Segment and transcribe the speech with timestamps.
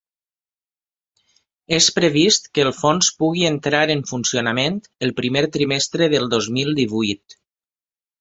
[1.75, 6.73] És previst que el fons pugui entrar en funcionament el primer trimestre del dos mil
[6.81, 7.37] divuit.